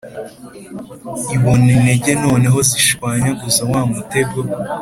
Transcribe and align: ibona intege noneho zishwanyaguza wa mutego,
ibona 1.35 1.67
intege 1.77 2.11
noneho 2.23 2.57
zishwanyaguza 2.69 3.61
wa 3.71 3.81
mutego, 3.93 4.37